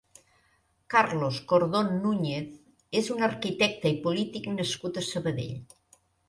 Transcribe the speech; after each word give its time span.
Carlos 0.93 1.35
Cordón 1.49 1.89
Núñez 2.05 2.47
és 3.01 3.11
un 3.17 3.21
arquitecte 3.27 3.93
i 3.97 3.99
polític 4.07 4.49
nascut 4.55 4.99
a 4.99 5.05
Sabadell. 5.11 5.55